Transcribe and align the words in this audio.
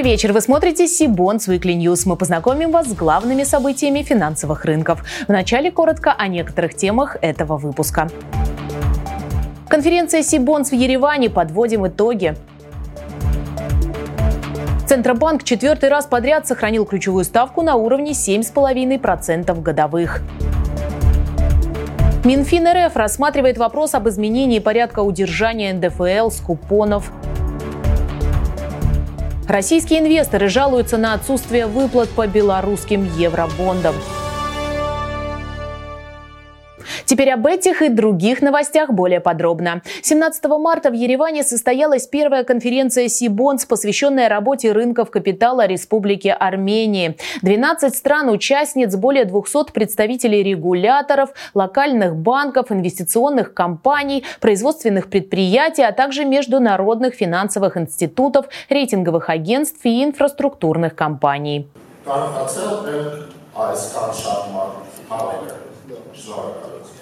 Добрый 0.00 0.12
вечер. 0.12 0.32
Вы 0.32 0.40
смотрите 0.40 0.88
Сибонс 0.88 1.46
Weekly 1.46 1.76
News. 1.76 2.04
Мы 2.06 2.16
познакомим 2.16 2.70
вас 2.70 2.88
с 2.88 2.94
главными 2.94 3.42
событиями 3.42 4.00
финансовых 4.00 4.64
рынков. 4.64 5.04
Вначале 5.28 5.70
коротко 5.70 6.14
о 6.14 6.26
некоторых 6.26 6.74
темах 6.74 7.18
этого 7.20 7.58
выпуска. 7.58 8.08
Конференция 9.68 10.22
Сибонс 10.22 10.70
в 10.70 10.74
Ереване. 10.74 11.28
Подводим 11.28 11.86
итоги. 11.86 12.34
Центробанк 14.86 15.44
четвертый 15.44 15.90
раз 15.90 16.06
подряд 16.06 16.46
сохранил 16.46 16.86
ключевую 16.86 17.24
ставку 17.24 17.60
на 17.60 17.74
уровне 17.74 18.12
7,5% 18.12 19.60
годовых. 19.60 20.22
Минфин 22.24 22.66
РФ 22.66 22.96
рассматривает 22.96 23.58
вопрос 23.58 23.94
об 23.94 24.08
изменении 24.08 24.60
порядка 24.60 25.00
удержания 25.00 25.74
НДФЛ 25.74 26.30
с 26.30 26.40
купонов. 26.40 27.12
Российские 29.50 29.98
инвесторы 29.98 30.48
жалуются 30.48 30.96
на 30.96 31.12
отсутствие 31.12 31.66
выплат 31.66 32.08
по 32.10 32.28
белорусским 32.28 33.04
евробондам. 33.18 33.96
Теперь 37.10 37.32
об 37.32 37.44
этих 37.44 37.82
и 37.82 37.88
других 37.88 38.40
новостях 38.40 38.90
более 38.90 39.18
подробно. 39.18 39.82
17 40.02 40.44
марта 40.60 40.90
в 40.90 40.92
Ереване 40.92 41.42
состоялась 41.42 42.06
первая 42.06 42.44
конференция 42.44 43.08
Сибонс, 43.08 43.64
посвященная 43.66 44.28
работе 44.28 44.70
рынков 44.70 45.10
капитала 45.10 45.66
Республики 45.66 46.28
Армении. 46.28 47.16
12 47.42 47.96
стран-участниц, 47.96 48.94
более 48.94 49.24
200 49.24 49.72
представителей 49.72 50.44
регуляторов, 50.44 51.30
локальных 51.52 52.14
банков, 52.14 52.70
инвестиционных 52.70 53.54
компаний, 53.54 54.22
производственных 54.40 55.10
предприятий, 55.10 55.82
а 55.82 55.90
также 55.90 56.24
международных 56.24 57.14
финансовых 57.14 57.76
институтов, 57.76 58.46
рейтинговых 58.68 59.30
агентств 59.30 59.80
и 59.82 60.04
инфраструктурных 60.04 60.94
компаний. 60.94 61.66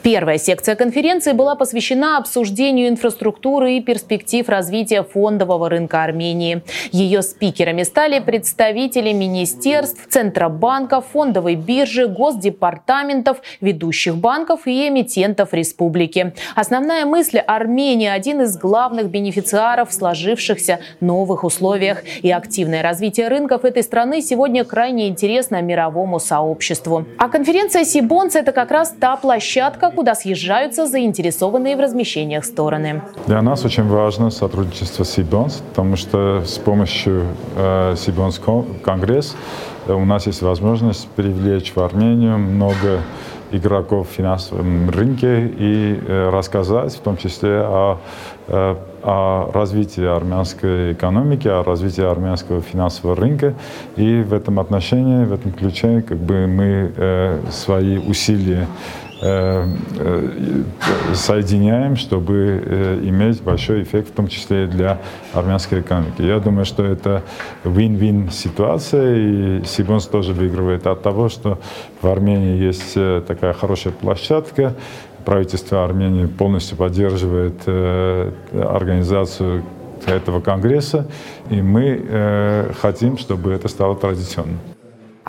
Первая 0.03 0.39
секция 0.39 0.77
конференции 0.77 1.33
была 1.33 1.55
посвящена 1.55 2.19
обсуждению 2.19 2.89
инфраструктуры 2.89 3.75
и 3.75 3.81
перспектив 3.81 4.49
развития 4.49 5.03
фондового 5.03 5.69
рынка 5.69 6.05
Армении. 6.05 6.63
Ее 6.93 7.23
спикерами 7.23 7.83
стали 7.83 8.21
представители 8.21 9.13
министерств, 9.13 10.07
Центробанка, 10.09 11.01
фондовой 11.01 11.57
биржи, 11.57 12.07
госдепартаментов, 12.07 13.39
ведущих 13.61 14.17
банков 14.17 14.67
и 14.67 14.89
эмитентов 14.89 15.53
республики. 15.53 16.33
Основная 16.55 17.05
мысль– 17.05 17.39
Армения– 17.47 18.13
один 18.15 18.43
из 18.43 18.57
главных 18.57 19.11
бенефициаров 19.11 19.91
в 19.91 19.95
сложившихся 19.95 20.79
новых 21.01 21.45
условиях. 21.45 22.05
И 22.23 22.31
активное 22.31 22.83
развитие 22.83 23.29
рынков 23.29 23.65
этой 23.65 23.83
страны 23.83 24.23
сегодня 24.23 24.65
крайне 24.65 25.09
интересно 25.09 25.61
мировому 25.61 26.21
сообществу. 26.21 27.05
А 27.19 27.29
конференция 27.29 27.85
Сибонс– 27.85 28.35
это 28.37 28.53
как 28.53 28.71
раз 28.71 28.95
та 28.99 29.17
площадка, 29.17 29.88
куда 29.91 30.15
съезжаются 30.15 30.87
заинтересованные 30.87 31.77
в 31.77 31.81
размещениях 31.81 32.45
стороны. 32.45 33.03
Для 33.27 33.43
нас 33.43 33.65
очень 33.65 33.87
важно 33.87 34.31
сотрудничество 34.31 35.05
с 35.05 35.11
Сибонс, 35.11 35.63
потому 35.71 35.97
что 35.97 36.43
с 36.45 36.59
помощью 36.59 37.27
э, 37.57 37.95
Сибонс 37.97 38.41
Конгресс 38.85 39.37
э, 39.87 39.93
у 39.93 40.05
нас 40.05 40.27
есть 40.27 40.43
возможность 40.43 41.09
привлечь 41.09 41.73
в 41.75 41.81
Армению 41.81 42.39
много 42.39 43.01
игроков 43.51 44.09
в 44.11 44.13
финансовом 44.13 44.91
рынке 44.91 45.47
и 45.47 45.99
э, 46.07 46.31
рассказать 46.31 46.95
в 46.95 47.01
том 47.01 47.17
числе 47.17 47.61
о, 47.61 47.99
э, 48.49 48.77
о 49.03 49.51
развитии 49.53 50.05
армянской 50.05 50.93
экономики, 50.93 51.49
о 51.49 51.63
развитии 51.63 52.05
армянского 52.05 52.61
финансового 52.61 53.17
рынка. 53.17 53.55
И 53.97 54.23
в 54.23 54.35
этом 54.35 54.61
отношении, 54.61 55.25
в 55.25 55.33
этом 55.33 55.53
ключе 55.53 56.03
как 56.03 56.19
бы 56.19 56.47
мы 56.47 57.41
свои 57.51 57.97
усилия 57.99 58.67
соединяем, 61.15 61.97
чтобы 61.97 62.63
э, 62.65 63.01
иметь 63.03 63.43
большой 63.43 63.83
эффект, 63.83 64.11
в 64.11 64.13
том 64.13 64.29
числе 64.29 64.65
и 64.65 64.67
для 64.69 64.99
армянской 65.33 65.81
экономики. 65.81 66.23
Я 66.23 66.39
думаю, 66.39 66.65
что 66.65 66.85
это 66.85 67.23
win-win 67.65 68.31
ситуация, 68.31 69.17
и 69.17 69.65
Сибонс 69.65 70.07
тоже 70.07 70.33
выигрывает 70.33 70.87
от 70.87 71.03
того, 71.03 71.29
что 71.29 71.59
в 72.01 72.07
Армении 72.07 72.63
есть 72.63 72.95
такая 73.27 73.53
хорошая 73.55 73.93
площадка, 73.93 74.75
правительство 75.25 75.85
Армении 75.85 76.27
полностью 76.27 76.77
поддерживает 76.77 77.67
организацию 78.53 79.65
этого 80.07 80.41
конгресса, 80.41 81.09
и 81.51 81.61
мы 81.61 82.69
хотим, 82.81 83.19
чтобы 83.19 83.53
это 83.53 83.67
стало 83.67 83.97
традиционным. 83.97 84.78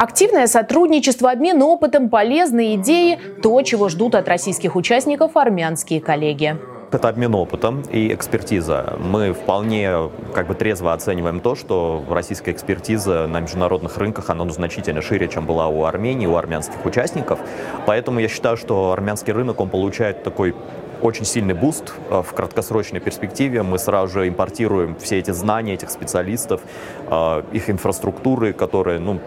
Активное 0.01 0.47
сотрудничество, 0.47 1.29
обмен 1.29 1.61
опытом, 1.61 2.07
полезные 2.07 2.75
идеи– 2.75 3.19
то, 3.43 3.61
чего 3.63 3.89
ждут 3.89 4.15
от 4.15 4.29
российских 4.29 4.77
участников 4.77 5.35
армянские 5.35 5.99
коллеги. 5.99 6.55
Это 6.89 7.09
обмен 7.09 7.35
опытом 7.35 7.81
и 7.91 8.13
экспертиза. 8.13 8.97
Мы 8.97 9.33
вполне 9.33 10.09
как 10.33 10.47
бы 10.47 10.55
трезво 10.55 10.93
оцениваем 10.93 11.41
то, 11.41 11.53
что 11.53 12.01
российская 12.09 12.51
экспертиза 12.51 13.27
на 13.27 13.41
международных 13.41 13.97
рынках, 13.97 14.29
она 14.29 14.45
ну, 14.45 14.51
значительно 14.51 15.01
шире, 15.01 15.27
чем 15.27 15.45
была 15.45 15.67
у 15.67 15.83
Армении, 15.83 16.27
у 16.27 16.38
армянских 16.38 16.85
участников. 16.85 17.38
Поэтому 17.85 18.21
я 18.21 18.29
считаю, 18.29 18.55
что 18.55 18.93
армянский 18.93 19.33
рынок, 19.33 19.59
он 19.59 19.67
получает 19.67 20.23
такой 20.23 20.55
очень 21.01 21.25
сильный 21.25 21.53
буст 21.53 21.93
э, 22.09 22.21
в 22.25 22.33
краткосрочной 22.33 22.99
перспективе. 22.99 23.63
Мы 23.63 23.79
сразу 23.79 24.13
же 24.13 24.27
импортируем 24.27 24.95
все 24.99 25.19
эти 25.19 25.31
знания 25.31 25.73
этих 25.73 25.89
специалистов, 25.89 26.61
э, 27.07 27.43
их 27.51 27.69
инфраструктуры, 27.69 28.53
которые, 28.53 28.99
ну, 28.99 29.19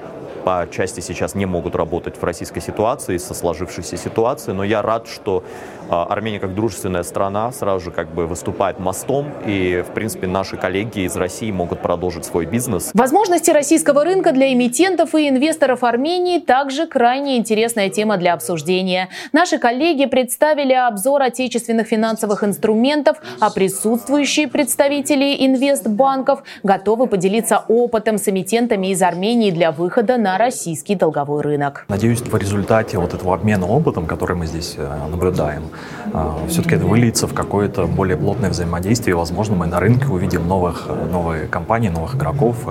по 0.45 0.69
части 0.71 1.01
сейчас 1.01 1.35
не 1.35 1.47
могут 1.47 1.77
работать 1.77 2.17
в 2.17 2.25
российской 2.25 2.61
ситуации, 2.61 3.17
со 3.17 3.35
сложившейся 3.35 3.97
ситуацией, 3.97 4.57
но 4.57 4.65
я 4.65 4.83
рад, 4.83 5.07
что 5.07 5.45
а, 5.89 6.05
Армения 6.05 6.41
как 6.41 6.55
дружественная 6.55 7.03
страна 7.03 7.53
сразу 7.53 7.87
же 7.87 7.91
как 7.91 8.13
бы 8.15 8.27
выступает 8.27 8.79
мостом, 8.79 9.27
и, 9.47 9.85
в 9.87 9.93
принципе, 9.93 10.27
наши 10.27 10.57
коллеги 10.57 11.01
из 11.01 11.17
России 11.17 11.51
могут 11.51 11.81
продолжить 11.81 12.25
свой 12.25 12.47
бизнес. 12.47 12.91
Возможности 12.95 13.51
российского 13.51 14.05
рынка 14.05 14.33
для 14.33 14.53
эмитентов 14.53 15.15
и 15.15 15.29
инвесторов 15.29 15.85
Армении 15.85 16.39
также 16.39 16.87
крайне 16.87 17.37
интересная 17.37 17.91
тема 17.91 18.17
для 18.17 18.35
обсуждения. 18.35 19.09
Наши 19.33 19.59
коллеги 19.59 20.07
представили 20.07 20.73
обзор 20.73 21.23
отечественных 21.23 21.87
финансовых 21.87 22.45
инструментов, 22.45 23.19
а 23.41 23.51
присутствующие 23.51 24.49
представители 24.49 25.47
инвестбанков 25.47 26.43
готовы 26.63 27.07
поделиться 27.07 27.65
опытом 27.69 28.19
с 28.19 28.29
эмитентами 28.29 28.89
из 28.89 29.03
Армении 29.03 29.51
для 29.51 29.73
выхода 29.73 30.17
на 30.17 30.32
российский 30.39 30.95
долговой 30.95 31.43
рынок. 31.43 31.85
Надеюсь, 31.89 32.21
в 32.21 32.37
результате 32.37 32.99
вот 32.99 33.15
этого 33.15 33.35
обмена 33.35 33.67
опытом, 33.67 34.07
который 34.07 34.37
мы 34.37 34.47
здесь 34.47 34.75
э, 34.77 35.09
наблюдаем, 35.11 35.65
э, 36.13 36.31
все-таки 36.49 36.77
это 36.77 36.87
выльется 36.87 37.27
в 37.27 37.35
какое-то 37.35 37.87
более 37.87 38.17
плотное 38.17 38.51
взаимодействие. 38.51 39.17
Возможно, 39.17 39.57
мы 39.57 39.67
на 39.67 39.81
рынке 39.81 40.07
увидим 40.07 40.47
новых, 40.47 40.87
э, 40.89 41.09
новые 41.11 41.47
компании, 41.47 41.89
новых 41.89 42.17
игроков, 42.17 42.67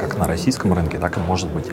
как 0.00 0.18
на 0.18 0.26
российском 0.26 0.72
рынке, 0.72 0.98
так 0.98 1.16
и, 1.16 1.20
может 1.20 1.48
быть, 1.50 1.66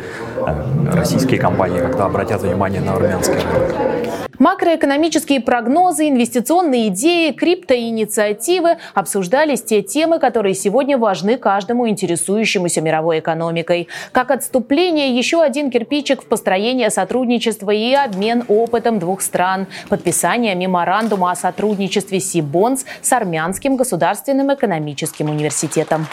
российские 0.94 1.40
компании 1.40 1.80
когда 1.80 2.06
обратят 2.06 2.42
внимание 2.42 2.82
на 2.82 2.94
армянский 2.94 3.36
рынок. 3.36 4.28
Макроэкономические 4.40 5.42
прогнозы, 5.42 6.08
инвестиционные 6.08 6.88
идеи, 6.88 7.32
криптоинициативы 7.32 8.78
обсуждались 8.94 9.64
те 9.64 9.82
темы, 9.82 10.20
которые 10.20 10.54
сегодня 10.54 10.98
важны 10.98 11.38
каждому 11.38 11.90
интересующемуся 11.90 12.82
мировой 12.82 13.20
экономикой. 13.20 13.88
Как 14.12 14.30
отступление, 14.32 15.18
еще 15.18 15.27
один 15.36 15.70
кирпичик 15.70 16.24
в 16.24 16.26
построение 16.26 16.90
сотрудничества 16.90 17.72
и 17.72 17.94
обмен 17.94 18.44
опытом 18.48 19.00
двух 19.00 19.22
стран. 19.22 19.68
Подписание 19.90 20.56
меморандума 20.56 21.32
о 21.32 21.36
сотрудничестве 21.36 22.20
Сибонс 22.20 22.86
с 23.02 23.12
Армянским 23.14 23.76
государственным 23.76 24.54
экономическим 24.54 25.30
университетом. 25.30 26.08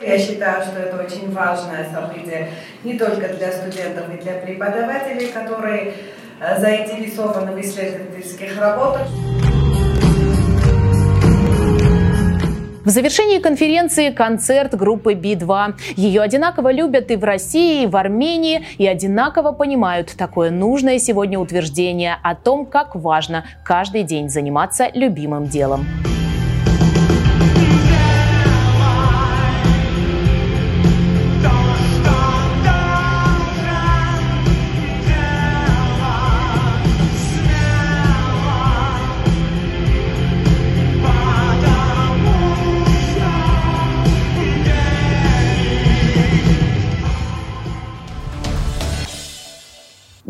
Я 0.00 0.16
считаю, 0.18 0.62
что 0.62 0.78
это 0.78 1.04
очень 1.04 1.32
важное 1.32 1.88
событие 1.92 2.50
не 2.84 2.96
только 2.96 3.28
для 3.34 3.50
студентов 3.50 4.04
и 4.14 4.22
для 4.22 4.34
преподавателей, 4.34 5.26
которые 5.26 5.94
Э, 6.40 6.60
заинтересованы 6.60 7.50
в 7.52 7.60
исследовательских 7.60 8.60
работах. 8.60 9.08
В 12.88 12.90
завершении 12.90 13.38
конференции 13.38 14.08
концерт 14.08 14.74
группы 14.74 15.12
Би-2. 15.12 15.74
Ее 15.96 16.22
одинаково 16.22 16.72
любят 16.72 17.10
и 17.10 17.16
в 17.16 17.24
России, 17.24 17.82
и 17.82 17.86
в 17.86 17.94
Армении, 17.94 18.64
и 18.78 18.86
одинаково 18.86 19.52
понимают 19.52 20.14
такое 20.16 20.50
нужное 20.50 20.98
сегодня 20.98 21.38
утверждение 21.38 22.16
о 22.22 22.34
том, 22.34 22.64
как 22.64 22.96
важно 22.96 23.44
каждый 23.62 24.04
день 24.04 24.30
заниматься 24.30 24.88
любимым 24.94 25.48
делом. 25.48 25.84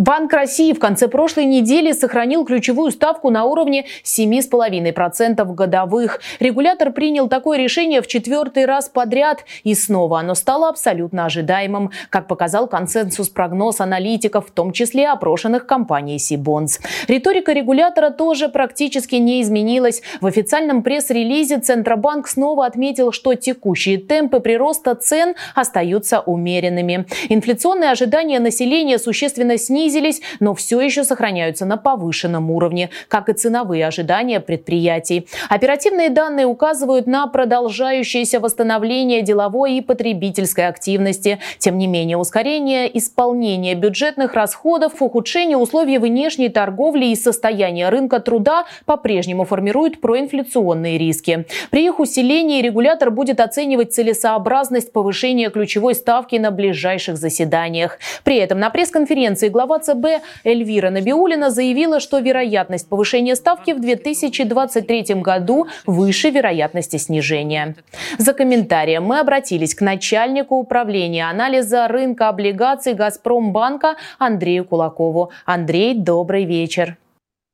Банк 0.08 0.32
России 0.32 0.72
в 0.72 0.78
конце 0.78 1.06
прошлой 1.06 1.44
недели 1.44 1.92
сохранил 1.92 2.42
ключевую 2.46 2.92
ставку 2.92 3.28
на 3.28 3.44
уровне 3.44 3.84
7,5% 4.04 5.44
годовых. 5.52 6.20
Регулятор 6.40 6.92
принял 6.92 7.28
такое 7.28 7.58
решение 7.58 8.00
в 8.00 8.06
четвертый 8.06 8.64
раз 8.64 8.88
подряд, 8.88 9.44
и 9.64 9.74
снова 9.74 10.20
оно 10.20 10.34
стало 10.34 10.70
абсолютно 10.70 11.26
ожидаемым, 11.26 11.90
как 12.08 12.26
показал 12.26 12.68
консенсус-прогноз 12.68 13.80
аналитиков, 13.80 14.46
в 14.46 14.50
том 14.50 14.72
числе 14.72 15.10
опрошенных 15.10 15.66
компанией 15.66 16.18
Сибонс. 16.18 16.80
Риторика 17.06 17.52
регулятора 17.52 18.08
тоже 18.08 18.48
практически 18.48 19.16
не 19.16 19.42
изменилась. 19.42 20.00
В 20.22 20.26
официальном 20.26 20.82
пресс-релизе 20.82 21.58
Центробанк 21.58 22.28
снова 22.28 22.64
отметил, 22.64 23.12
что 23.12 23.34
текущие 23.34 23.98
темпы 23.98 24.40
прироста 24.40 24.94
цен 24.94 25.34
остаются 25.54 26.20
умеренными. 26.20 27.04
Инфляционные 27.28 27.90
ожидания 27.90 28.40
населения 28.40 28.98
существенно 28.98 29.58
снизились 29.58 29.97
снизились, 29.98 30.20
но 30.40 30.54
все 30.54 30.80
еще 30.80 31.04
сохраняются 31.04 31.64
на 31.64 31.76
повышенном 31.76 32.50
уровне, 32.50 32.90
как 33.08 33.28
и 33.28 33.32
ценовые 33.32 33.86
ожидания 33.86 34.40
предприятий. 34.40 35.26
Оперативные 35.48 36.10
данные 36.10 36.46
указывают 36.46 37.06
на 37.06 37.26
продолжающееся 37.26 38.40
восстановление 38.40 39.22
деловой 39.22 39.74
и 39.74 39.80
потребительской 39.80 40.66
активности. 40.66 41.38
Тем 41.58 41.78
не 41.78 41.86
менее, 41.86 42.16
ускорение 42.16 42.96
исполнения 42.96 43.74
бюджетных 43.74 44.34
расходов, 44.34 45.00
ухудшение 45.00 45.56
условий 45.56 45.98
внешней 45.98 46.48
торговли 46.48 47.06
и 47.06 47.16
состояние 47.16 47.88
рынка 47.88 48.20
труда 48.20 48.64
по-прежнему 48.86 49.44
формируют 49.44 50.00
проинфляционные 50.00 50.98
риски. 50.98 51.46
При 51.70 51.86
их 51.86 52.00
усилении 52.00 52.62
регулятор 52.62 53.10
будет 53.10 53.40
оценивать 53.40 53.92
целесообразность 53.92 54.92
повышения 54.92 55.50
ключевой 55.50 55.94
ставки 55.94 56.36
на 56.36 56.50
ближайших 56.50 57.16
заседаниях. 57.16 57.98
При 58.24 58.36
этом 58.36 58.58
на 58.58 58.70
пресс-конференции 58.70 59.48
глава 59.48 59.78
ЦБ 59.88 60.22
Эльвира 60.44 60.90
Набиулина 60.90 61.50
заявила, 61.50 62.00
что 62.00 62.18
вероятность 62.18 62.88
повышения 62.88 63.36
ставки 63.36 63.72
в 63.72 63.80
2023 63.80 65.14
году 65.22 65.66
выше 65.86 66.30
вероятности 66.30 66.96
снижения. 66.96 67.76
За 68.18 68.34
комментарием 68.34 69.04
мы 69.04 69.20
обратились 69.20 69.74
к 69.74 69.80
начальнику 69.80 70.56
управления 70.56 71.28
анализа 71.28 71.88
рынка 71.88 72.28
облигаций 72.28 72.94
«Газпромбанка» 72.94 73.96
Андрею 74.18 74.64
Кулакову. 74.64 75.30
Андрей, 75.44 75.94
добрый 75.94 76.44
вечер. 76.44 76.96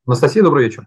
Анастасия, 0.06 0.42
добрый 0.42 0.64
вечер. 0.64 0.86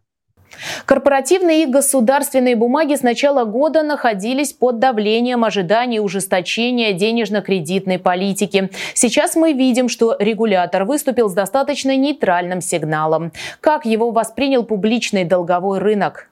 Корпоративные 0.86 1.64
и 1.64 1.66
государственные 1.66 2.56
бумаги 2.56 2.96
с 2.96 3.02
начала 3.02 3.46
года 3.46 3.84
находились 3.84 4.54
под 4.54 4.80
давлением 4.80 5.44
ожиданий 5.44 6.00
ужесточения 6.00 6.94
денежно-кредитной 6.94 8.00
политики. 8.00 8.70
Сейчас 8.94 9.36
мы 9.36 9.54
видим, 9.54 9.90
что 9.90 10.16
регулятор 10.20 10.86
выступил 10.86 11.30
с 11.30 11.34
достаточно 11.34 11.96
нейтральным 11.96 12.62
сигналом. 12.62 13.32
Как 13.62 13.86
его 13.86 14.12
воспринял 14.12 14.64
публичный 14.64 15.24
долговой 15.24 15.80
рынок? 15.80 16.30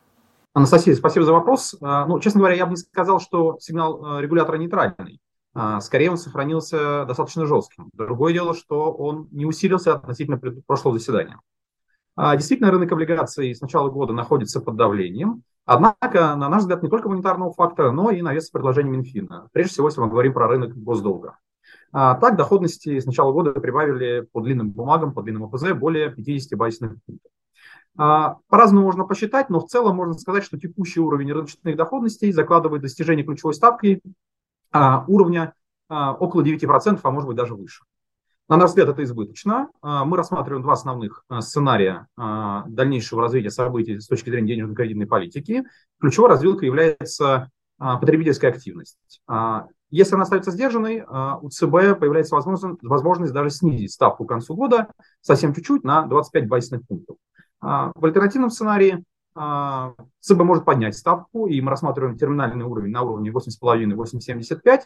Анастасия, 0.53 0.95
спасибо 0.95 1.25
за 1.25 1.33
вопрос. 1.33 1.75
А, 1.81 2.05
ну, 2.05 2.19
честно 2.21 2.39
говоря, 2.39 2.55
я 2.55 2.65
бы 2.65 2.71
не 2.71 2.77
сказал, 2.77 3.19
что 3.19 3.57
сигнал 3.59 4.19
э, 4.19 4.21
регулятора 4.21 4.55
нейтральный. 4.55 5.19
А, 5.53 5.81
скорее, 5.81 6.11
он 6.11 6.17
сохранился 6.17 7.05
достаточно 7.05 7.45
жестким. 7.45 7.89
Другое 7.93 8.33
дело, 8.33 8.53
что 8.53 8.91
он 8.91 9.27
не 9.31 9.45
усилился 9.45 9.93
относительно 9.93 10.39
прошлого 10.65 10.97
заседания. 10.97 11.39
А, 12.15 12.35
действительно, 12.35 12.71
рынок 12.71 12.91
облигаций 12.91 13.53
с 13.53 13.61
начала 13.61 13.89
года 13.89 14.13
находится 14.13 14.61
под 14.61 14.77
давлением. 14.77 15.43
Однако, 15.65 16.35
на 16.35 16.47
наш 16.47 16.61
взгляд, 16.61 16.83
не 16.83 16.89
только 16.89 17.09
монетарного 17.09 17.51
фактора, 17.51 17.91
но 17.91 18.11
и 18.11 18.21
навес 18.21 18.49
предложений 18.49 18.91
Минфина. 18.91 19.49
Прежде 19.51 19.73
всего, 19.73 19.87
если 19.87 19.99
мы 19.99 20.07
говорим 20.07 20.33
про 20.33 20.47
рынок 20.47 20.75
госдолга. 20.75 21.37
А, 21.91 22.15
так, 22.15 22.37
доходности 22.37 22.99
с 22.99 23.05
начала 23.05 23.31
года 23.31 23.51
прибавили 23.51 24.27
по 24.31 24.41
длинным 24.41 24.71
бумагам, 24.71 25.13
по 25.13 25.23
длинным 25.23 25.43
ОПЗ 25.43 25.73
более 25.73 26.09
50 26.09 26.57
базисных 26.57 26.95
пунктов. 27.05 27.31
А, 27.97 28.37
по-разному 28.47 28.85
можно 28.85 29.05
посчитать, 29.05 29.49
но 29.49 29.59
в 29.59 29.67
целом 29.67 29.95
можно 29.95 30.13
сказать, 30.13 30.43
что 30.43 30.57
текущий 30.57 30.99
уровень 30.99 31.31
рыночных 31.33 31.75
доходностей 31.75 32.31
закладывает 32.31 32.81
достижение 32.81 33.25
ключевой 33.25 33.53
ставки 33.53 34.01
уровня 35.07 35.53
около 35.87 36.41
9%, 36.41 36.99
а 37.01 37.11
может 37.11 37.27
быть 37.27 37.37
даже 37.37 37.55
выше. 37.55 37.85
На 38.47 38.57
наш 38.57 38.69
взгляд, 38.69 38.89
это 38.89 39.03
избыточно. 39.03 39.69
А, 39.81 40.05
мы 40.05 40.17
рассматриваем 40.17 40.61
два 40.61 40.73
основных 40.73 41.25
а, 41.29 41.41
сценария 41.41 42.07
а, 42.15 42.63
дальнейшего 42.67 43.23
развития 43.23 43.49
событий 43.49 43.99
с 43.99 44.07
точки 44.07 44.29
зрения 44.29 44.49
денежно-кредитной 44.49 45.07
политики. 45.07 45.63
Ключевой 45.99 46.29
развилкой 46.29 46.67
является 46.67 47.49
потребительская 47.77 48.51
активность. 48.51 48.97
Если 49.89 50.13
она 50.13 50.23
остается 50.23 50.51
сдержанной, 50.51 51.03
у 51.41 51.49
ЦБ 51.49 51.99
появляется 51.99 52.35
возможность, 52.35 52.81
возможность 52.81 53.33
даже 53.33 53.49
снизить 53.49 53.91
ставку 53.91 54.23
к 54.23 54.29
концу 54.29 54.55
года 54.55 54.87
совсем 55.19 55.53
чуть-чуть 55.53 55.83
на 55.83 56.05
25 56.05 56.47
базисных 56.47 56.87
пунктов. 56.87 57.17
В 57.59 58.05
альтернативном 58.05 58.49
сценарии 58.49 59.03
ЦБ 59.33 60.43
может 60.43 60.63
поднять 60.63 60.95
ставку, 60.95 61.47
и 61.47 61.59
мы 61.59 61.69
рассматриваем 61.69 62.17
терминальный 62.17 62.63
уровень 62.63 62.91
на 62.91 63.01
уровне 63.01 63.29
8,5-8,75 63.31 64.83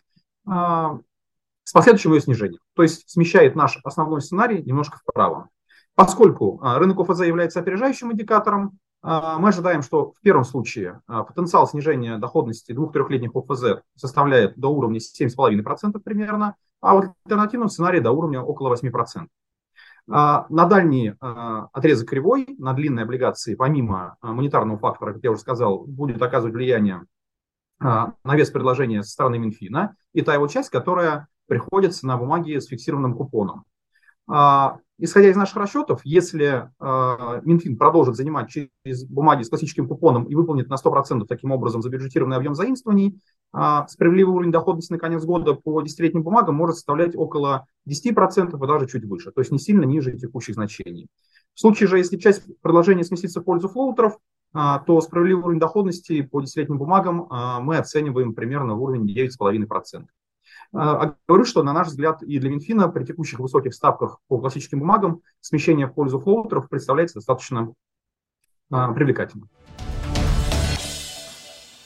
с 1.70 1.72
последующим 1.72 2.14
ее 2.14 2.22
снижением. 2.22 2.62
То 2.74 2.82
есть 2.82 3.08
смещает 3.08 3.56
наш 3.56 3.78
основной 3.84 4.22
сценарий 4.22 4.64
немножко 4.64 4.98
вправо. 4.98 5.50
Поскольку 5.94 6.60
а, 6.64 6.80
рынок 6.80 7.00
ОФЗ 7.00 7.22
является 7.28 7.60
опережающим 7.60 8.12
индикатором, 8.12 8.80
а, 9.04 9.38
мы 9.38 9.50
ожидаем, 9.50 9.84
что 9.84 10.14
в 10.14 10.20
первом 10.22 10.46
случае 10.46 11.02
а, 11.06 11.24
потенциал 11.24 11.68
снижения 11.68 12.18
доходности 12.18 12.72
двух-трехлетних 12.72 13.36
ОФЗ 13.36 13.84
составляет 13.96 14.58
до 14.58 14.70
уровня 14.70 14.98
7,5% 14.98 16.00
примерно, 16.00 16.56
а 16.82 16.96
в 16.96 17.14
альтернативном 17.24 17.70
сценарии 17.70 18.00
до 18.00 18.14
уровня 18.14 18.42
около 18.42 18.76
8%. 18.76 19.28
На 20.08 20.48
дальний 20.50 21.14
отрезок 21.20 22.10
кривой, 22.10 22.48
на 22.58 22.74
длинные 22.74 23.04
облигации, 23.04 23.54
помимо 23.54 24.18
монетарного 24.24 24.80
фактора, 24.80 25.14
как 25.14 25.24
я 25.24 25.30
уже 25.30 25.42
сказал, 25.42 25.84
будет 25.86 26.20
оказывать 26.20 26.56
влияние 26.56 27.04
на 27.80 28.16
вес 28.26 28.50
предложения 28.50 29.04
со 29.04 29.12
стороны 29.12 29.38
Минфина 29.38 29.96
и 30.14 30.24
та 30.24 30.34
его 30.34 30.48
часть, 30.48 30.72
которая 30.72 31.28
приходится 31.50 32.08
на 32.08 32.18
бумаги 32.18 32.58
с 32.58 32.68
фиксированным 32.68 33.16
купоном. 33.16 33.66
А, 34.32 34.78
исходя 35.00 35.30
из 35.30 35.36
наших 35.36 35.58
расчетов, 35.58 36.02
если 36.04 36.70
а, 36.80 37.42
Минфин 37.44 37.78
продолжит 37.78 38.16
занимать 38.16 38.50
через 38.50 39.06
бумаги 39.06 39.42
с 39.42 39.50
классическим 39.50 39.88
купоном 39.88 40.26
и 40.26 40.36
выполнит 40.36 40.70
на 40.70 40.76
100% 40.76 41.26
таким 41.28 41.52
образом 41.52 41.82
забюджетированный 41.82 42.38
объем 42.38 42.54
заимствований, 42.54 43.20
а, 43.52 43.88
справедливый 43.88 44.36
уровень 44.36 44.52
доходности 44.52 44.92
на 44.92 45.00
конец 45.00 45.26
года 45.26 45.56
по 45.56 45.82
десятилетним 45.82 46.22
бумагам 46.22 46.56
может 46.56 46.76
составлять 46.76 47.16
около 47.16 47.66
10% 47.86 48.64
и 48.64 48.68
даже 48.68 48.88
чуть 48.88 49.06
выше, 49.06 49.32
то 49.32 49.42
есть 49.42 49.52
не 49.52 49.58
сильно 49.58 49.84
ниже 49.84 50.16
текущих 50.16 50.54
значений. 50.54 51.08
В 51.56 51.60
случае 51.60 51.90
же, 51.90 51.98
если 51.98 52.18
часть 52.18 52.44
предложения 52.62 53.04
сместится 53.04 53.42
в 53.42 53.44
пользу 53.44 53.68
флоутеров, 53.68 54.18
то 54.54 55.02
справедливый 55.02 55.44
уровень 55.44 55.60
доходности 55.60 56.22
по 56.22 56.42
десятилетним 56.42 56.78
бумагам 56.78 57.28
мы 57.62 57.78
оцениваем 57.78 58.34
примерно 58.34 58.76
в 58.76 58.82
уровне 58.82 59.14
9,5%. 59.14 60.06
А, 60.72 61.04
а 61.04 61.16
говорю, 61.28 61.46
что, 61.46 61.64
на 61.64 61.74
наш 61.74 61.88
взгляд, 61.88 62.22
и 62.22 62.40
для 62.40 62.50
Минфина 62.50 62.90
при 62.90 63.04
текущих 63.04 63.40
высоких 63.40 63.74
ставках 63.74 64.20
по 64.28 64.40
классическим 64.40 64.80
бумагам 64.80 65.22
смещение 65.42 65.88
в 65.88 65.94
пользу 65.94 66.20
флоутеров 66.20 66.70
представляется 66.70 67.16
достаточно 67.16 67.74
а, 68.70 68.94
привлекательным. 68.94 69.50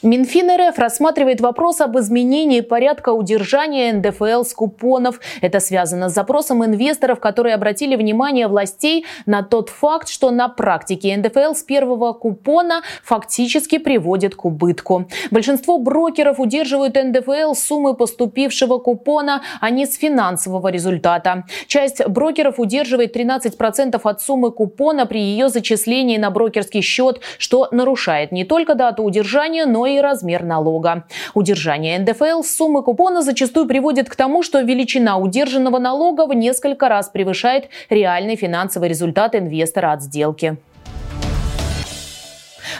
Минфин 0.04 0.50
РФ 0.50 0.78
рассматривает 0.78 1.40
вопрос 1.40 1.80
об 1.80 1.98
изменении 1.98 2.60
порядка 2.60 3.14
удержания 3.14 3.90
НДФЛ 3.90 4.44
с 4.44 4.52
купонов. 4.52 5.18
Это 5.40 5.60
связано 5.60 6.10
с 6.10 6.12
запросом 6.12 6.62
инвесторов, 6.62 7.20
которые 7.20 7.54
обратили 7.54 7.96
внимание 7.96 8.46
властей 8.46 9.06
на 9.24 9.42
тот 9.42 9.70
факт, 9.70 10.10
что 10.10 10.30
на 10.30 10.50
практике 10.50 11.16
НДФЛ 11.16 11.54
с 11.54 11.62
первого 11.62 12.12
купона 12.12 12.82
фактически 13.02 13.78
приводит 13.78 14.34
к 14.34 14.44
убытку. 14.44 15.06
Большинство 15.30 15.78
брокеров 15.78 16.38
удерживают 16.38 17.02
НДФЛ 17.02 17.54
суммы 17.54 17.94
поступившего 17.94 18.76
купона, 18.76 19.40
а 19.62 19.70
не 19.70 19.86
с 19.86 19.96
финансового 19.96 20.68
результата. 20.68 21.44
Часть 21.66 22.06
брокеров 22.06 22.60
удерживает 22.60 23.16
13% 23.16 23.98
от 24.04 24.20
суммы 24.20 24.52
купона 24.52 25.06
при 25.06 25.22
ее 25.22 25.48
зачислении 25.48 26.18
на 26.18 26.28
брокерский 26.30 26.82
счет, 26.82 27.22
что 27.38 27.68
нарушает 27.70 28.32
не 28.32 28.44
только 28.44 28.74
дату 28.74 29.02
удержания, 29.02 29.64
но 29.64 29.86
и 29.86 29.93
и 29.96 30.00
размер 30.00 30.42
налога. 30.42 31.04
Удержание 31.34 31.98
НДФЛ 31.98 32.42
с 32.42 32.54
суммы 32.54 32.82
купона 32.82 33.22
зачастую 33.22 33.66
приводит 33.66 34.08
к 34.08 34.16
тому, 34.16 34.42
что 34.42 34.60
величина 34.60 35.18
удержанного 35.18 35.78
налога 35.78 36.26
в 36.26 36.34
несколько 36.34 36.88
раз 36.88 37.08
превышает 37.08 37.68
реальный 37.90 38.36
финансовый 38.36 38.88
результат 38.88 39.34
инвестора 39.34 39.92
от 39.92 40.02
сделки. 40.02 40.56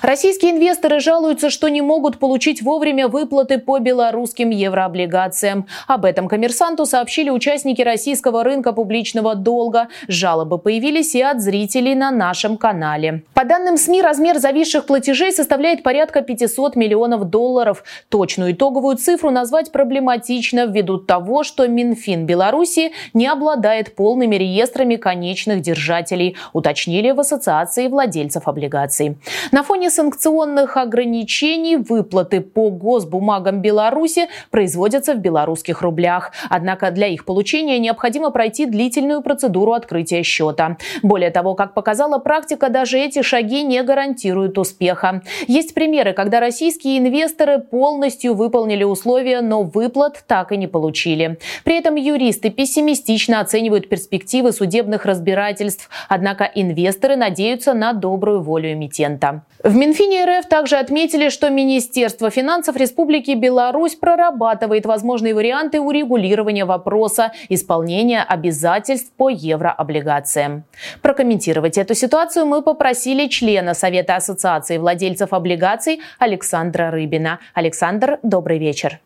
Российские 0.03 0.53
инвесторы 0.53 1.01
жалуются, 1.01 1.51
что 1.51 1.69
не 1.69 1.83
могут 1.83 2.19
получить 2.19 2.63
вовремя 2.63 3.09
выплаты 3.09 3.59
по 3.59 3.79
белорусским 3.79 4.51
еврооблигациям. 4.51 5.67
Об 5.87 6.05
этом 6.05 6.29
коммерсанту 6.29 6.87
сообщили 6.87 7.31
участники 7.31 7.83
российского 7.83 8.45
рынка 8.45 8.73
публичного 8.73 9.35
долга. 9.35 9.89
Жалобы 10.09 10.59
появились 10.59 11.15
и 11.15 11.23
от 11.23 11.41
зрителей 11.41 11.95
на 11.95 12.11
нашем 12.11 12.57
канале. 12.57 13.23
По 13.35 13.45
данным 13.45 13.77
СМИ, 13.77 14.03
размер 14.03 14.39
зависших 14.39 14.87
платежей 14.87 15.33
составляет 15.33 15.83
порядка 15.83 16.23
500 16.23 16.77
миллионов 16.77 17.25
долларов. 17.31 17.85
Точную 18.09 18.53
итоговую 18.53 18.97
цифру 18.97 19.31
назвать 19.31 19.73
проблематично 19.73 20.67
ввиду 20.67 20.99
того, 20.99 21.45
что 21.45 21.67
Минфин 21.67 22.27
Беларуси 22.27 22.93
не 23.13 23.27
обладает 23.27 23.95
полными 23.95 24.37
реестрами 24.37 24.97
конечных 24.97 25.61
держателей, 25.61 26.37
уточнили 26.53 27.11
в 27.11 27.21
Ассоциации 27.21 27.89
владельцев 27.89 28.49
облигаций. 28.49 29.17
На 29.53 29.63
фоне 29.63 29.84
санкционных 29.91 30.77
ограничений 30.77 31.77
выплаты 31.77 32.41
по 32.41 32.71
госбумагам 32.71 33.61
Беларуси 33.61 34.29
производятся 34.51 35.15
в 35.15 35.19
белорусских 35.19 35.83
рублях. 35.83 36.33
Однако 36.51 36.91
для 36.91 37.07
их 37.07 37.25
получения 37.25 37.79
необходимо 37.79 38.31
пройти 38.31 38.67
длительную 38.67 39.23
процедуру 39.23 39.73
открытия 39.73 40.23
счета. 40.23 40.77
Более 41.03 41.31
того, 41.31 41.55
как 41.55 41.75
показала 41.75 42.19
практика, 42.19 42.69
даже 42.69 42.99
эти 42.99 43.23
шаги 43.23 43.63
не 43.63 43.83
гарантируют 43.83 44.59
успеха. 44.59 45.23
Есть 45.47 45.75
примеры, 45.75 46.13
когда 46.13 46.41
российские 46.41 46.99
инвесторы 46.99 47.59
полностью 47.59 48.35
выполнили 48.35 48.85
условия, 48.85 49.41
но 49.41 49.63
выплат 49.63 50.25
так 50.27 50.53
и 50.53 50.57
не 50.57 50.67
получили. 50.67 51.39
При 51.65 51.79
этом 51.79 51.97
юристы 51.97 52.51
пессимистично 52.51 53.41
оценивают 53.41 53.89
перспективы 53.89 54.53
судебных 54.53 55.05
разбирательств, 55.07 55.89
однако 56.09 56.45
инвесторы 56.45 57.17
надеются 57.17 57.75
на 57.75 57.93
добрую 57.93 58.43
волю 58.43 58.73
эмитента. 58.73 59.45
В 59.63 59.74
Минфине 59.75 60.25
РФ 60.25 60.47
также 60.49 60.77
отметили, 60.77 61.29
что 61.29 61.51
Министерство 61.51 62.31
финансов 62.31 62.77
Республики 62.77 63.33
Беларусь 63.33 63.97
прорабатывает 63.97 64.87
возможные 64.87 65.35
варианты 65.35 65.81
урегулирования 65.81 66.65
вопроса 66.65 67.33
исполнения 67.49 68.23
обязательств 68.23 69.13
по 69.17 69.29
еврооблигациям. 69.29 70.65
Прокомментировать 71.03 71.77
эту 71.77 71.95
ситуацию 71.95 72.47
мы 72.47 72.63
попросили 72.63 73.27
члена 73.27 73.75
Совета 73.75 74.17
Ассоциации 74.17 74.79
владельцев 74.79 75.33
облигаций 75.33 76.01
Александра 76.19 76.91
Рыбина. 76.91 77.41
Александр, 77.53 78.21
добрый 78.23 78.59
вечер. 78.59 79.01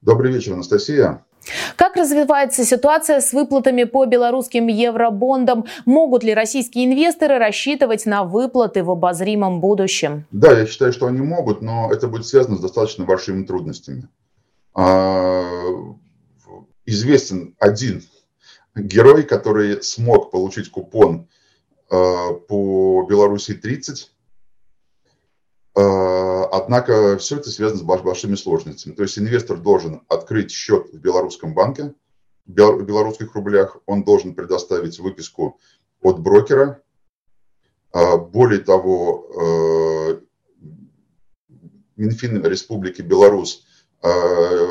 Добрый 0.00 0.32
вечер, 0.32 0.54
Анастасия. 0.54 1.22
Как 1.76 1.96
развивается 1.96 2.64
ситуация 2.64 3.20
с 3.20 3.32
выплатами 3.32 3.84
по 3.84 4.04
белорусским 4.06 4.66
евробондам? 4.66 5.66
Могут 5.84 6.24
ли 6.24 6.34
российские 6.34 6.86
инвесторы 6.86 7.38
рассчитывать 7.38 8.06
на 8.06 8.24
выплаты 8.24 8.82
в 8.82 8.90
обозримом 8.90 9.60
будущем? 9.60 10.26
Да, 10.30 10.58
я 10.58 10.66
считаю, 10.66 10.92
что 10.92 11.06
они 11.06 11.20
могут, 11.20 11.62
но 11.62 11.92
это 11.92 12.08
будет 12.08 12.26
связано 12.26 12.56
с 12.56 12.60
достаточно 12.60 13.04
большими 13.04 13.44
трудностями. 13.44 14.08
А, 14.74 15.42
известен 16.86 17.54
один 17.58 18.02
герой, 18.74 19.22
который 19.22 19.82
смог 19.82 20.30
получить 20.30 20.70
купон 20.70 21.28
а, 21.90 22.32
по 22.32 23.06
Беларуси 23.08 23.54
30 23.54 24.10
Однако 26.56 27.18
все 27.18 27.38
это 27.38 27.50
связано 27.50 27.80
с 27.80 28.02
большими 28.02 28.36
сложностями. 28.36 28.94
То 28.94 29.02
есть 29.02 29.18
инвестор 29.18 29.58
должен 29.58 30.02
открыть 30.08 30.52
счет 30.52 30.88
в 30.92 30.98
белорусском 31.00 31.52
банке, 31.52 31.94
в 32.46 32.82
белорусских 32.82 33.34
рублях, 33.34 33.78
он 33.86 34.04
должен 34.04 34.36
предоставить 34.36 35.00
выписку 35.00 35.58
от 36.00 36.20
брокера. 36.20 36.80
А, 37.90 38.18
более 38.18 38.60
того, 38.60 39.26
э, 39.36 40.20
Минфин 41.96 42.46
Республики 42.46 43.02
Беларусь 43.02 43.66
э, 44.04 44.68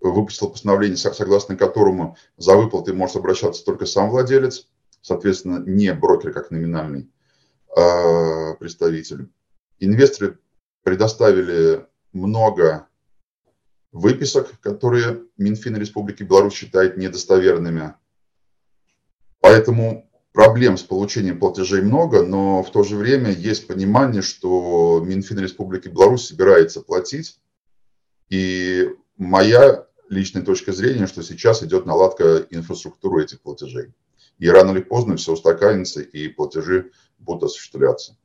выпустил 0.00 0.48
постановление, 0.48 0.96
согласно 0.96 1.56
которому 1.56 2.16
за 2.38 2.56
выплатой 2.56 2.94
может 2.94 3.16
обращаться 3.16 3.62
только 3.66 3.84
сам 3.84 4.08
владелец, 4.08 4.66
соответственно, 5.02 5.58
не 5.58 5.92
брокер 5.92 6.32
как 6.32 6.50
номинальный 6.50 7.10
а, 7.76 8.54
представитель. 8.54 9.28
Инвесторы 9.78 10.38
предоставили 10.86 11.84
много 12.12 12.86
выписок, 13.90 14.60
которые 14.60 15.24
Минфин 15.36 15.76
Республики 15.76 16.22
Беларусь 16.22 16.54
считает 16.54 16.96
недостоверными. 16.96 17.94
Поэтому 19.40 20.08
проблем 20.32 20.78
с 20.78 20.84
получением 20.84 21.40
платежей 21.40 21.82
много, 21.82 22.22
но 22.22 22.62
в 22.62 22.70
то 22.70 22.84
же 22.84 22.94
время 22.94 23.32
есть 23.32 23.66
понимание, 23.66 24.22
что 24.22 25.02
Минфин 25.04 25.40
Республики 25.40 25.88
Беларусь 25.88 26.28
собирается 26.28 26.80
платить. 26.82 27.40
И 28.28 28.88
моя 29.16 29.88
личная 30.08 30.42
точка 30.42 30.72
зрения, 30.72 31.08
что 31.08 31.24
сейчас 31.24 31.64
идет 31.64 31.84
наладка 31.84 32.46
инфраструктуры 32.50 33.24
этих 33.24 33.40
платежей. 33.40 33.92
И 34.38 34.48
рано 34.48 34.70
или 34.70 34.82
поздно 34.82 35.16
все 35.16 35.32
устаканится, 35.32 36.00
и 36.00 36.28
платежи 36.28 36.92
будут 37.18 37.42
осуществляться. 37.42 38.16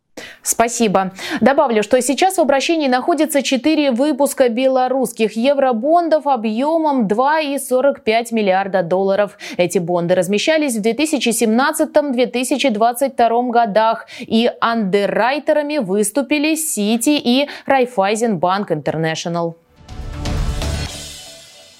Спасибо. 0.43 1.11
Добавлю, 1.39 1.83
что 1.83 2.01
сейчас 2.01 2.37
в 2.37 2.41
обращении 2.41 2.87
находится 2.87 3.43
4 3.43 3.91
выпуска 3.91 4.49
белорусских 4.49 5.35
евробондов 5.35 6.25
объемом 6.27 7.05
2,45 7.07 8.27
миллиарда 8.31 8.81
долларов. 8.81 9.37
Эти 9.57 9.77
бонды 9.77 10.15
размещались 10.15 10.77
в 10.77 10.81
2017-2022 10.81 13.51
годах, 13.51 14.07
и 14.19 14.49
андеррайтерами 14.59 15.77
выступили 15.77 16.55
Сити 16.55 17.21
и 17.23 17.47
Райфайзенбанк 17.65 18.71
Интернешнл. 18.71 19.55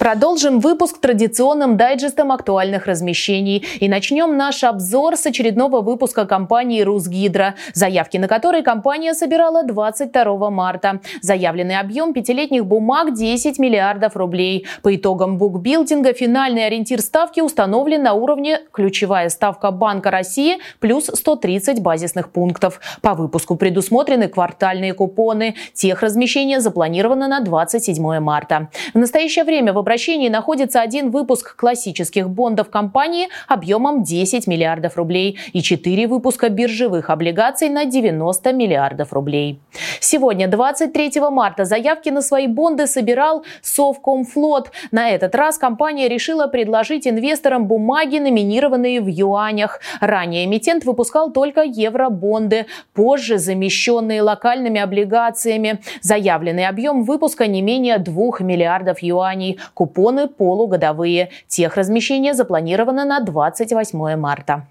Продолжим 0.02 0.62
выпуск 0.62 0.98
традиционным 0.98 1.78
дайджестом 1.78 2.32
актуальных 2.32 2.88
размещений 2.88 3.64
и 3.80 3.88
начнем 3.88 4.36
наш 4.36 4.64
обзор 4.64 5.16
с 5.16 5.28
очередного 5.28 5.82
выпуска 5.82 6.26
компании 6.26 6.82
«Русгидро», 6.82 7.54
заявки 7.76 8.18
на 8.18 8.28
которые 8.28 8.64
компания 8.64 9.14
собирала 9.14 9.62
22 9.62 10.50
марта. 10.50 11.02
Заявленный 11.22 11.78
объем 11.78 12.14
пятилетних 12.14 12.66
бумаг 12.66 13.14
10 13.14 13.60
миллиардов 13.60 14.18
рублей. 14.18 14.66
По 14.82 14.96
итогам 14.96 15.38
букбилдинга 15.38 16.14
финальный 16.14 16.66
ориентир 16.66 17.00
ставки 17.00 17.40
установлен 17.40 18.02
на 18.02 18.14
уровне 18.14 18.62
ключевая 18.72 19.30
ставка 19.30 19.70
Банка 19.70 20.10
России 20.10 20.58
плюс 20.80 21.12
130 21.14 21.80
базисных 21.80 22.32
пунктов. 22.32 22.80
По 23.04 23.14
выпуску 23.14 23.56
предусмотрены 23.56 24.30
квартальные 24.30 24.96
купоны. 24.96 25.54
Тех 25.76 26.02
размещение 26.02 26.60
запланировано 26.60 27.28
на 27.28 27.40
27 27.42 28.18
марта. 28.20 28.70
В 28.96 28.98
настоящее 28.98 29.46
время 29.46 29.74
в 29.74 29.91
обращении 29.92 30.30
находится 30.30 30.80
один 30.80 31.12
выпуск 31.12 31.58
классических 31.58 32.30
бондов 32.30 32.70
компании 32.70 33.28
объемом 33.50 34.04
10 34.04 34.48
миллиардов 34.48 34.96
рублей 34.96 35.38
и 35.52 35.62
4 35.62 36.08
выпуска 36.08 36.48
биржевых 36.48 37.10
облигаций 37.10 37.68
на 37.68 37.84
90 37.84 38.54
миллиардов 38.54 39.12
рублей. 39.12 39.60
Сегодня, 40.00 40.48
23 40.48 41.12
марта, 41.30 41.66
заявки 41.66 42.08
на 42.08 42.22
свои 42.22 42.48
бонды 42.48 42.88
собирал 42.88 43.44
Совкомфлот. 43.62 44.72
На 44.92 45.10
этот 45.10 45.36
раз 45.36 45.58
компания 45.58 46.08
решила 46.08 46.48
предложить 46.48 47.06
инвесторам 47.06 47.68
бумаги, 47.68 48.20
номинированные 48.20 49.02
в 49.02 49.08
юанях. 49.08 49.82
Ранее 50.00 50.46
эмитент 50.46 50.86
выпускал 50.86 51.32
только 51.32 51.64
евробонды, 51.64 52.66
позже 52.94 53.38
замещенные 53.38 54.22
локальными 54.22 54.80
облигациями. 54.80 55.82
Заявленный 56.02 56.68
объем 56.68 57.04
выпуска 57.04 57.48
не 57.48 57.62
менее 57.62 57.98
2 57.98 58.40
миллиардов 58.40 59.04
юаней. 59.04 59.60
Купоны 59.82 60.28
полугодовые. 60.28 61.32
Тех 61.48 61.76
размещение 61.76 62.36
запланировано 62.36 63.04
на 63.04 63.20
28 63.20 64.16
марта. 64.16 64.68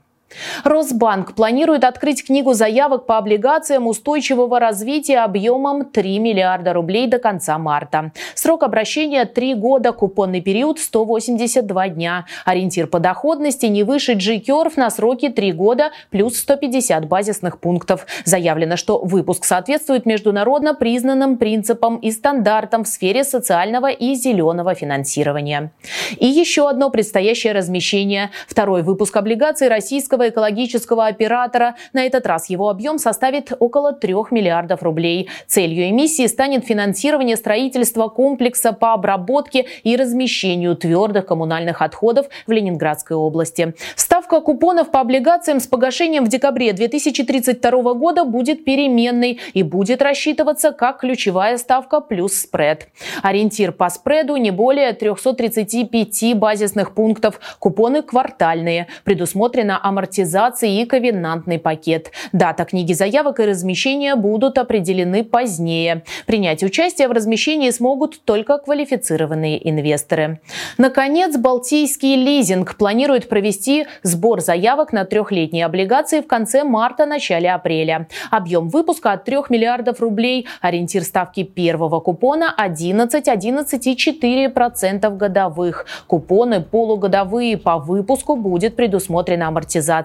Росбанк 0.65 1.35
планирует 1.35 1.85
открыть 1.85 2.25
книгу 2.25 2.53
заявок 2.53 3.07
по 3.07 3.19
облигациям 3.19 3.87
устойчивого 3.87 4.61
развития 4.61 5.21
объемом 5.21 5.85
3 5.85 6.19
миллиарда 6.19 6.73
рублей 6.73 7.07
до 7.07 7.19
конца 7.19 7.59
марта. 7.59 8.13
Срок 8.35 8.63
обращения 8.63 9.25
3 9.25 9.55
года, 9.55 9.93
купонный 9.93 10.41
период 10.41 10.79
182 10.79 11.89
дня. 11.89 12.27
Ориентир 12.45 12.87
по 12.87 13.01
доходности 13.01 13.67
не 13.67 13.83
выше 13.83 14.15
G-Curve 14.15 14.75
на 14.77 14.91
сроки 14.91 15.29
3 15.29 15.53
года 15.53 15.91
плюс 16.11 16.39
150 16.39 17.07
базисных 17.09 17.59
пунктов. 17.59 18.07
Заявлено, 18.25 18.77
что 18.77 18.99
выпуск 18.99 19.45
соответствует 19.45 20.07
международно 20.07 20.75
признанным 20.75 21.37
принципам 21.37 21.97
и 21.97 22.11
стандартам 22.11 22.85
в 22.85 22.89
сфере 22.89 23.25
социального 23.25 23.91
и 23.91 24.15
зеленого 24.15 24.75
финансирования. 24.75 25.73
И 26.19 26.27
еще 26.27 26.69
одно 26.69 26.91
предстоящее 26.91 27.53
размещение. 27.53 28.31
Второй 28.47 28.83
выпуск 28.83 29.17
облигаций 29.17 29.69
российского 29.69 30.20
российского 30.21 30.29
экологического 30.29 31.07
оператора. 31.07 31.77
На 31.93 32.05
этот 32.05 32.27
раз 32.27 32.51
его 32.51 32.69
объем 32.69 32.99
составит 32.99 33.53
около 33.59 33.93
3 33.93 34.15
миллиардов 34.31 34.83
рублей. 34.83 35.29
Целью 35.47 35.89
эмиссии 35.89 36.27
станет 36.27 36.65
финансирование 36.65 37.37
строительства 37.37 38.09
комплекса 38.09 38.73
по 38.73 38.93
обработке 38.93 39.67
и 39.85 39.97
размещению 39.97 40.77
твердых 40.77 41.27
коммунальных 41.27 41.83
отходов 41.83 42.27
в 42.47 42.53
Ленинградской 42.53 43.17
области. 43.17 43.75
Ставка 43.97 44.41
купонов 44.41 44.91
по 44.91 45.01
облигациям 45.01 45.61
с 45.61 45.67
погашением 45.67 46.25
в 46.25 46.29
декабре 46.29 46.73
2032 46.73 47.95
года 47.95 48.25
будет 48.25 48.65
переменной 48.65 49.41
и 49.55 49.63
будет 49.63 50.03
рассчитываться 50.03 50.73
как 50.73 51.01
ключевая 51.01 51.59
ставка 51.59 52.01
плюс 52.01 52.35
спред. 52.35 52.89
Ориентир 53.23 53.73
по 53.73 53.89
спреду 53.89 54.37
не 54.37 54.51
более 54.51 54.93
335 54.93 56.37
базисных 56.37 56.95
пунктов. 56.95 57.41
Купоны 57.59 58.03
квартальные. 58.03 58.87
Предусмотрена 59.05 59.79
амортизация 59.83 60.10
и 60.19 60.85
ковенантный 60.85 61.59
пакет. 61.59 62.11
Дата 62.33 62.65
книги 62.65 62.93
заявок 62.93 63.41
и 63.41 63.45
размещения 63.45 64.15
будут 64.17 64.59
определены 64.59 65.25
позднее. 65.25 66.03
Принять 66.27 66.63
участие 66.63 67.09
в 67.09 67.13
размещении 67.13 67.71
смогут 67.71 68.21
только 68.25 68.59
квалифицированные 68.59 69.69
инвесторы. 69.69 70.41
Наконец, 70.79 71.37
Балтийский 71.37 72.17
лизинг 72.17 72.77
планирует 72.77 73.29
провести 73.29 73.87
сбор 74.03 74.41
заявок 74.41 74.93
на 74.93 75.05
трехлетние 75.05 75.67
облигации 75.67 76.21
в 76.21 76.27
конце 76.27 76.65
марта-начале 76.65 77.51
апреля. 77.51 78.09
Объем 78.31 78.69
выпуска 78.69 79.13
от 79.13 79.25
3 79.25 79.37
миллиардов 79.51 80.01
рублей. 80.01 80.49
Ориентир 80.61 81.05
ставки 81.05 81.45
первого 81.45 82.01
купона 82.01 82.53
11-11,4% 82.59 85.17
годовых. 85.17 85.87
Купоны 86.07 86.61
полугодовые 86.61 87.57
по 87.57 87.79
выпуску 87.79 88.37
будет 88.37 88.77
предусмотрена 88.77 89.49
амортизация. 89.49 90.00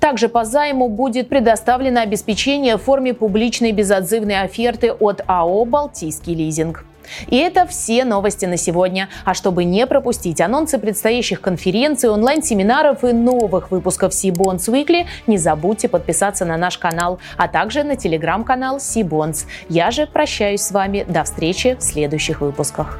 Также 0.00 0.28
по 0.28 0.44
займу 0.44 0.88
будет 0.88 1.28
предоставлено 1.28 2.00
обеспечение 2.00 2.76
в 2.76 2.82
форме 2.82 3.14
публичной 3.14 3.72
безотзывной 3.72 4.40
оферты 4.40 4.92
от 4.92 5.22
АО 5.26 5.64
«Балтийский 5.64 6.34
лизинг». 6.34 6.84
И 7.28 7.36
это 7.36 7.66
все 7.66 8.04
новости 8.04 8.46
на 8.46 8.56
сегодня. 8.56 9.08
А 9.24 9.34
чтобы 9.34 9.64
не 9.64 9.86
пропустить 9.86 10.40
анонсы 10.40 10.78
предстоящих 10.78 11.40
конференций, 11.40 12.10
онлайн-семинаров 12.10 13.04
и 13.04 13.12
новых 13.12 13.70
выпусков 13.70 14.14
Сибонс 14.14 14.68
Weekly, 14.68 15.06
не 15.26 15.38
забудьте 15.38 15.88
подписаться 15.88 16.44
на 16.44 16.56
наш 16.56 16.78
канал, 16.78 17.18
а 17.36 17.48
также 17.48 17.84
на 17.84 17.96
телеграм-канал 17.96 18.80
Сибонс. 18.80 19.46
Я 19.68 19.90
же 19.90 20.06
прощаюсь 20.06 20.62
с 20.62 20.70
вами. 20.70 21.04
До 21.08 21.24
встречи 21.24 21.76
в 21.78 21.82
следующих 21.82 22.40
выпусках. 22.40 22.98